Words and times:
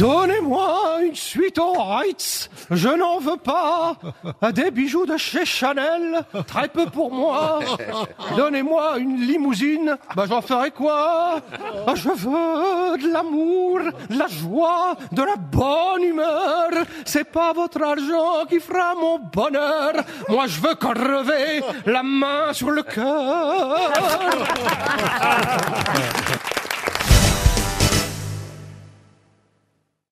Donnez-moi 0.00 1.00
une 1.02 1.14
suite 1.14 1.58
au 1.58 1.72
Ritz, 1.72 2.48
je 2.70 2.88
n'en 2.88 3.18
veux 3.18 3.36
pas. 3.36 3.96
Des 4.54 4.70
bijoux 4.70 5.04
de 5.04 5.18
chez 5.18 5.44
Chanel, 5.44 6.24
très 6.46 6.68
peu 6.68 6.86
pour 6.86 7.12
moi. 7.12 7.58
Donnez-moi 8.34 8.96
une 8.96 9.20
limousine, 9.20 9.98
bah 10.16 10.24
j'en 10.26 10.40
ferai 10.40 10.70
quoi? 10.70 11.42
Je 11.94 12.08
veux 12.08 12.96
de 12.96 13.12
l'amour, 13.12 13.80
de 14.08 14.18
la 14.18 14.26
joie, 14.26 14.94
de 15.12 15.22
la 15.22 15.36
bonne 15.36 16.02
humeur. 16.02 16.70
C'est 17.04 17.30
pas 17.30 17.52
votre 17.52 17.82
argent 17.82 18.46
qui 18.48 18.58
fera 18.58 18.94
mon 18.94 19.18
bonheur. 19.18 19.92
Moi 20.30 20.46
je 20.46 20.60
veux 20.62 20.76
crever 20.76 21.62
la 21.84 22.02
main 22.02 22.54
sur 22.54 22.70
le 22.70 22.82
cœur. 22.84 23.76